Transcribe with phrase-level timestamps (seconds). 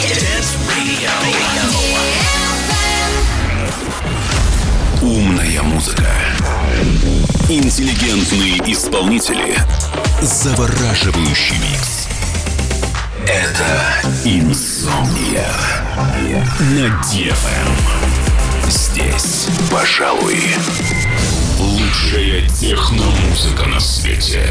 [0.00, 1.10] Dance Radio.
[5.02, 6.08] Умная музыка.
[7.48, 9.56] Интеллигентные исполнители.
[10.20, 11.95] Завораживающий микс.
[13.26, 13.64] Это
[14.24, 15.50] Инсомния
[16.60, 17.68] на DFM.
[18.68, 20.40] Здесь, пожалуй,
[21.58, 24.48] лучшая техномузыка на свете.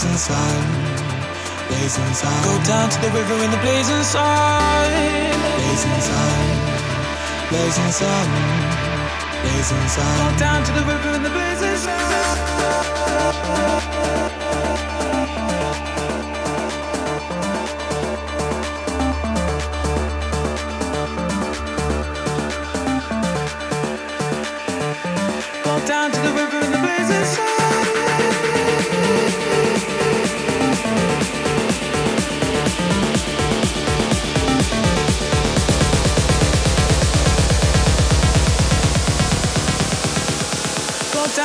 [0.00, 0.64] Blazing sun.
[1.68, 2.42] Blazing sun.
[2.44, 4.90] Go down to the river in the blazing sun.
[5.58, 6.46] Blazing sun.
[7.50, 8.26] Blazing sun.
[9.42, 10.32] Blazing sun.
[10.32, 13.79] Go down to the river in the blazing sun.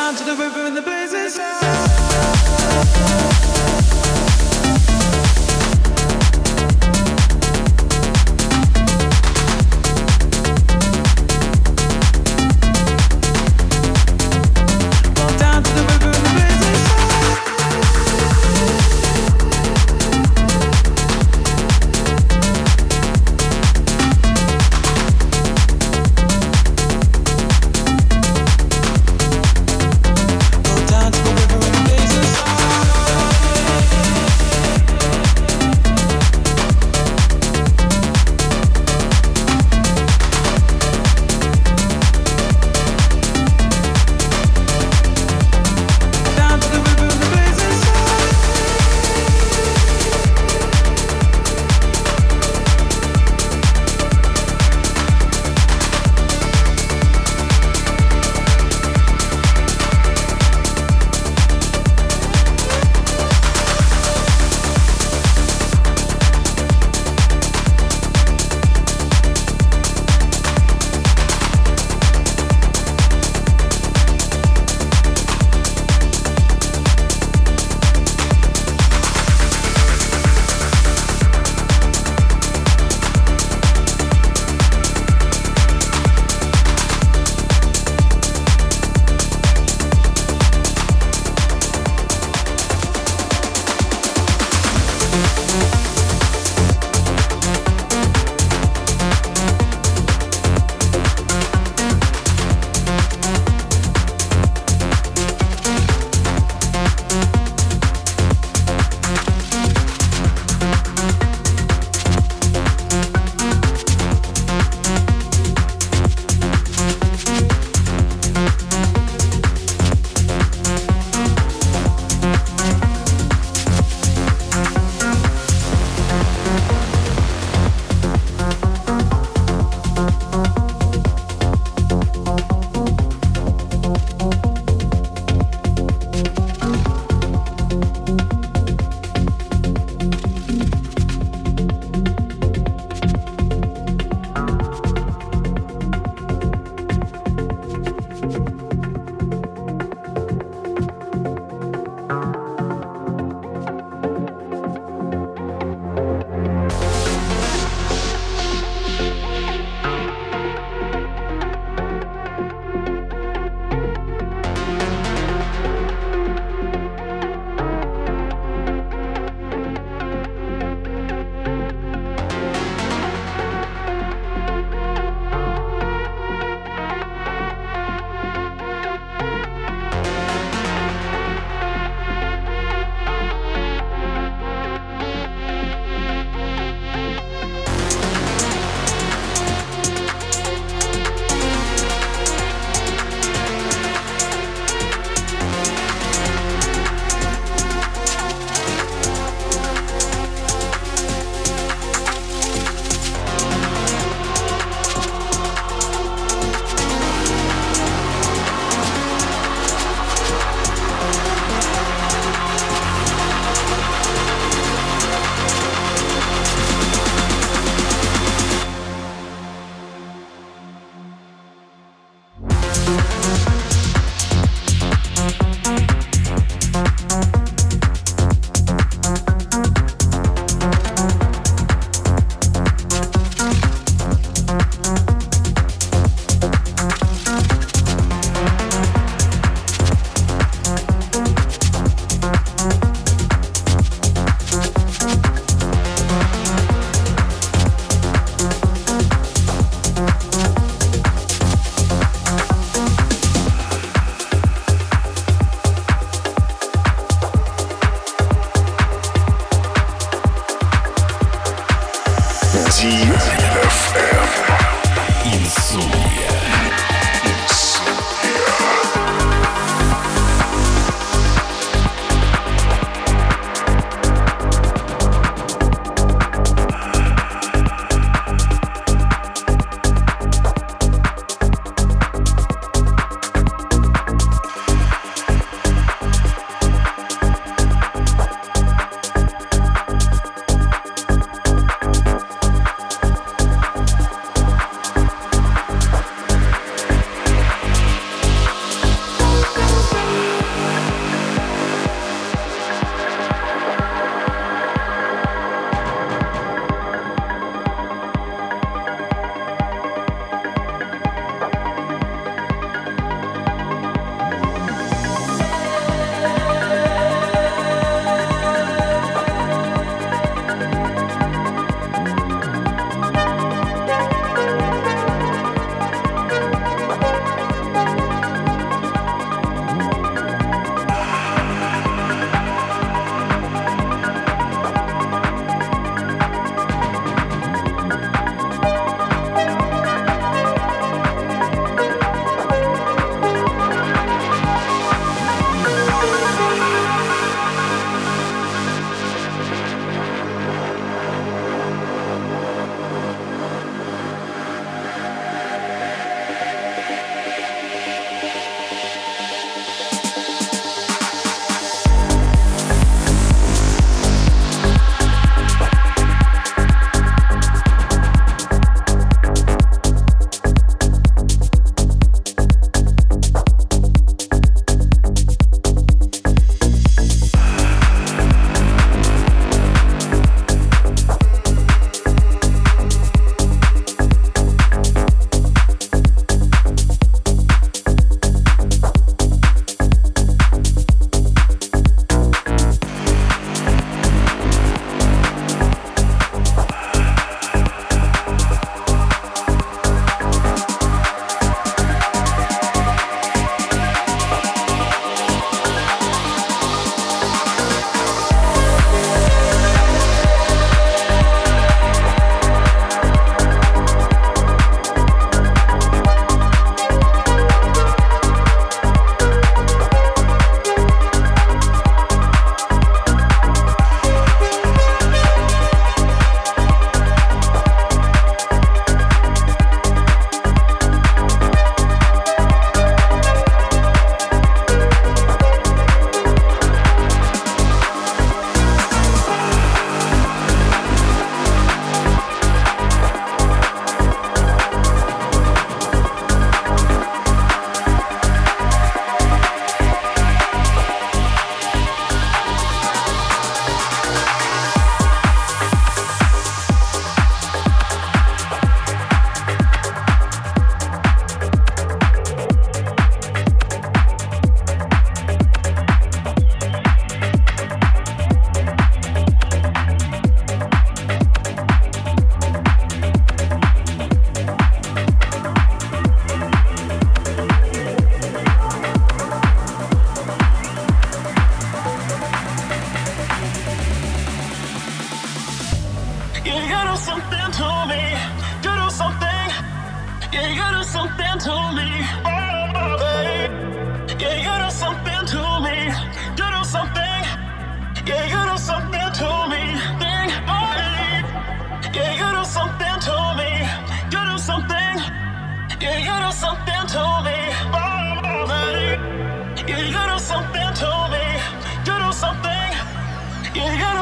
[0.05, 0.64] Down to the river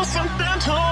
[0.06, 0.83] so dental.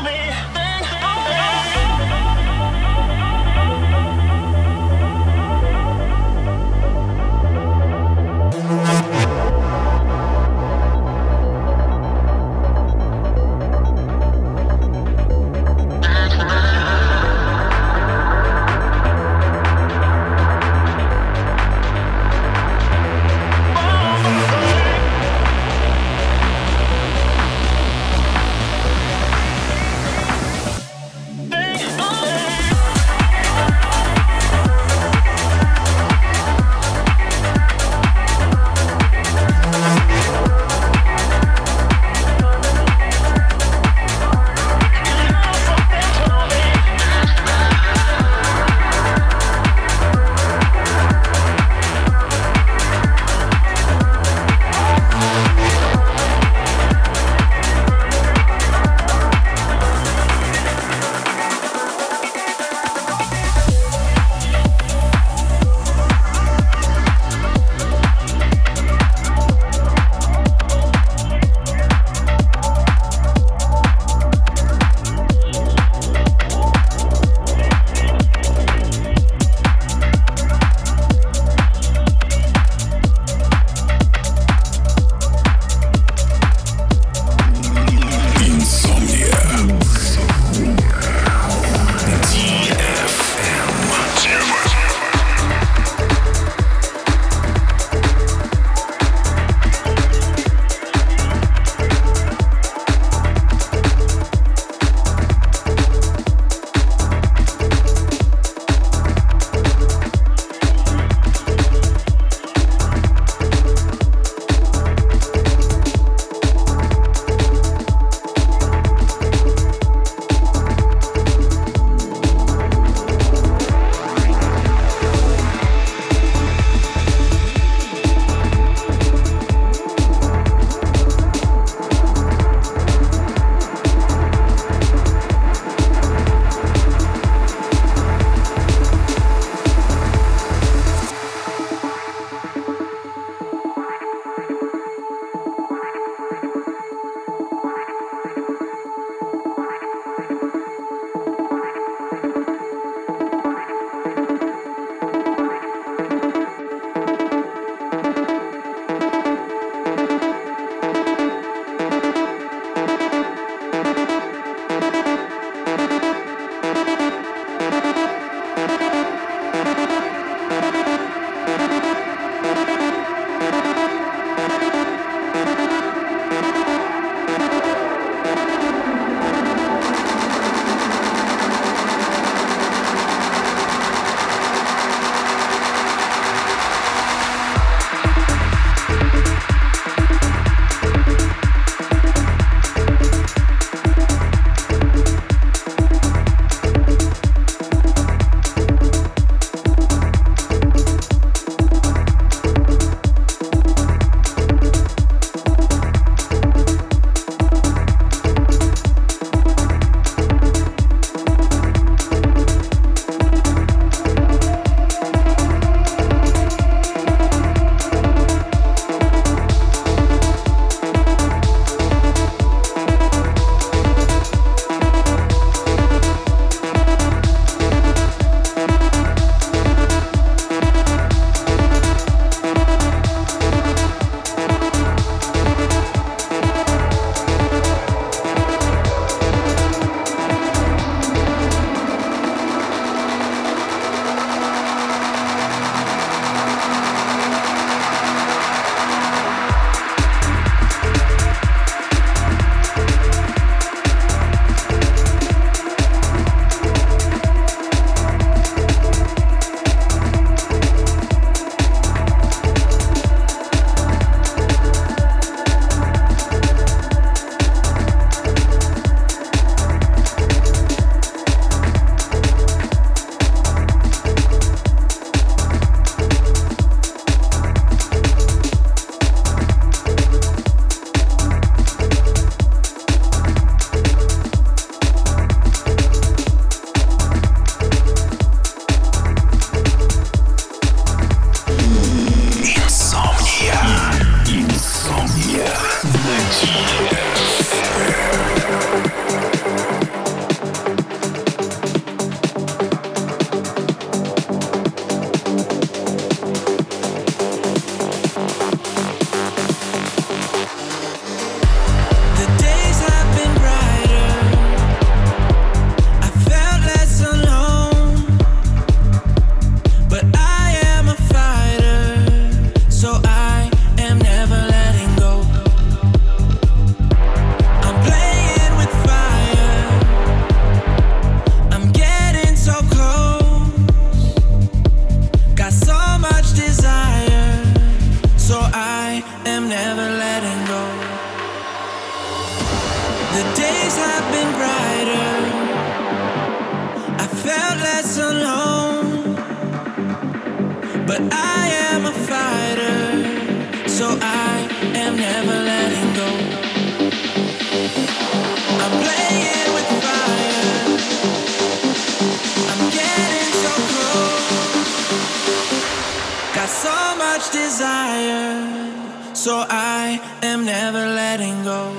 [369.21, 371.71] So I am never letting go.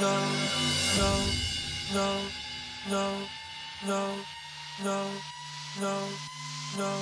[0.00, 0.16] Go,
[0.96, 1.12] go,
[1.92, 2.08] go,
[2.88, 3.04] go,
[3.86, 4.16] go,
[4.82, 5.04] go,
[5.78, 5.96] go,
[6.78, 6.92] go,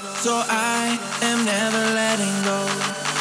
[0.01, 3.12] go, So I am never letting go.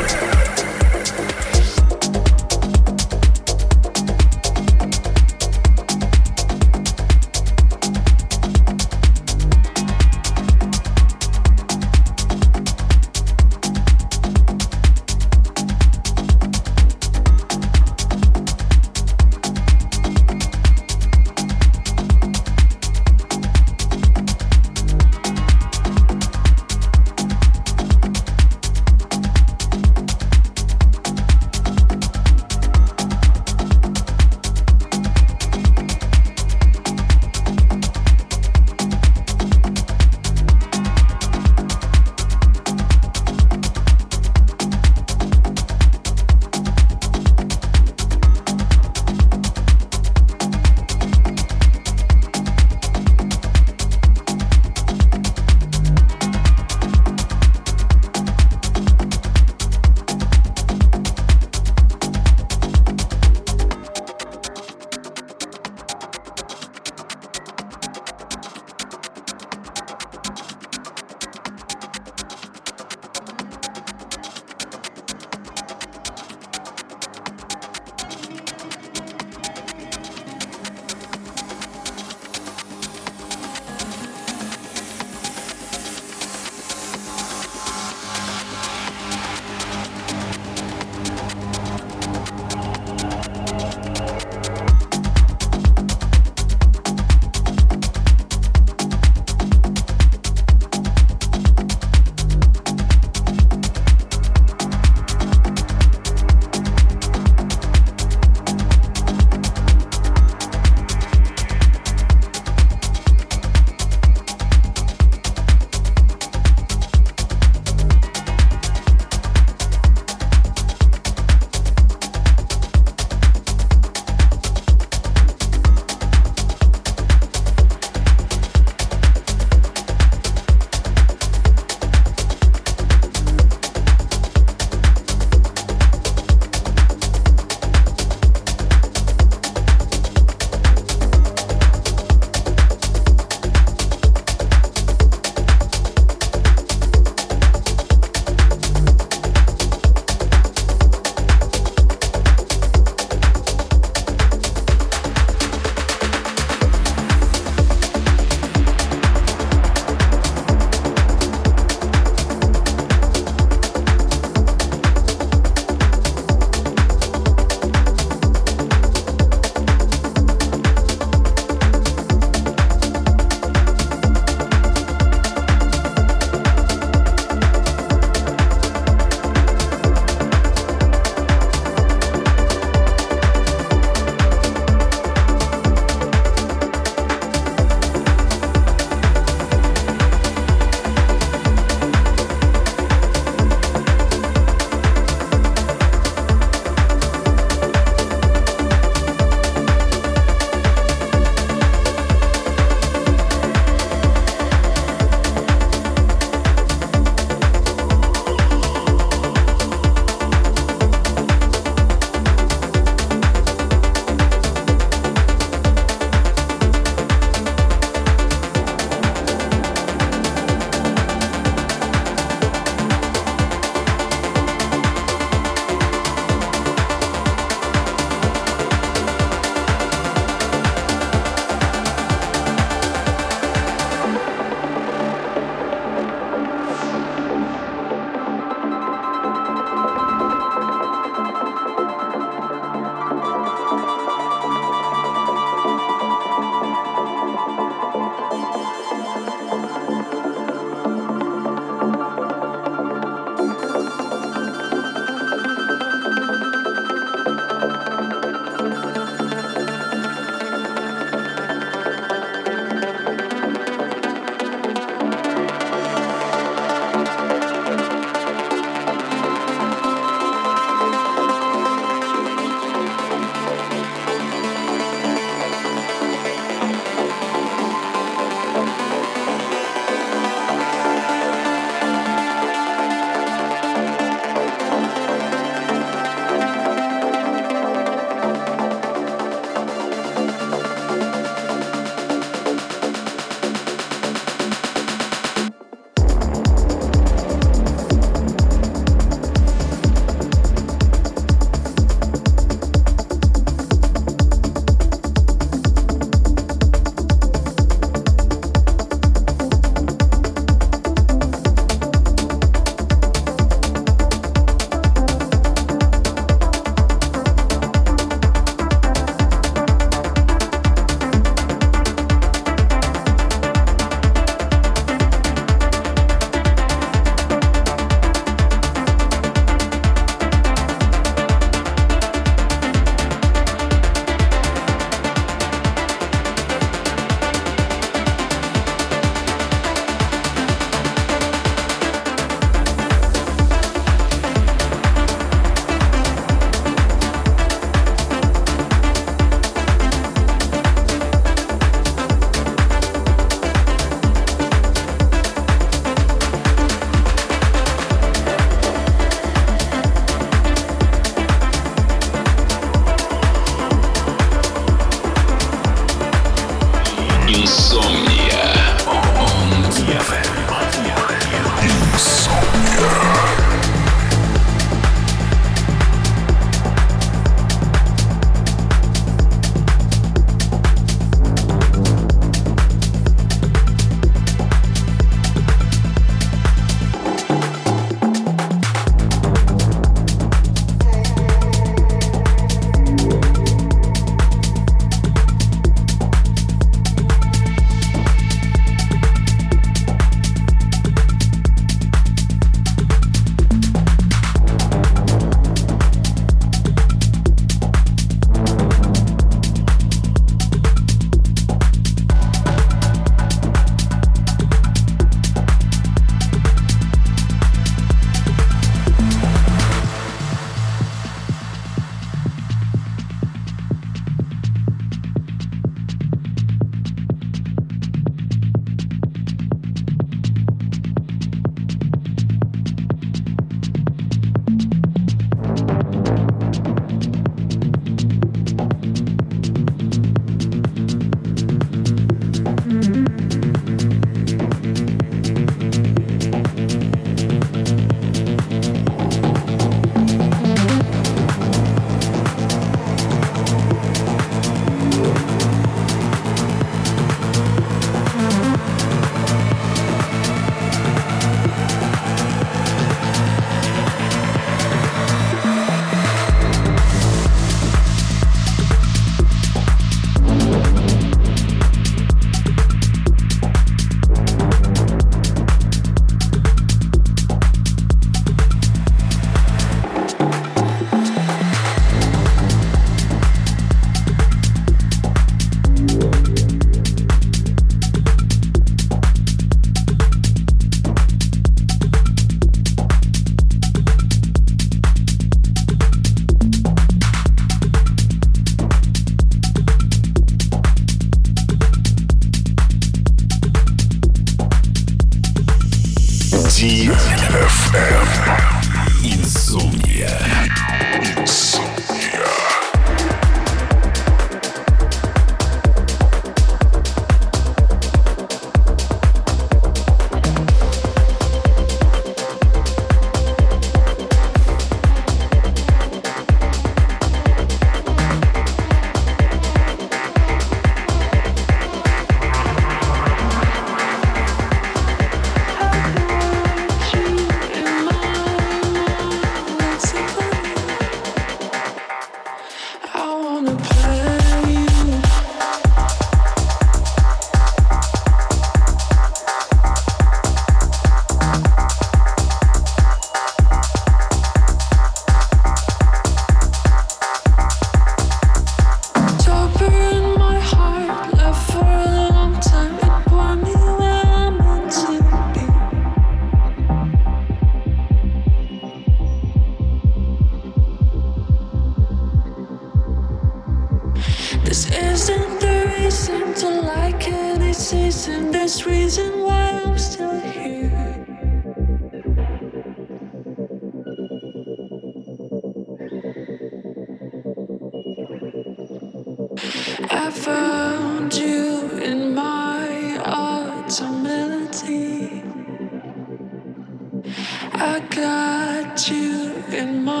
[597.63, 600.00] I got you in my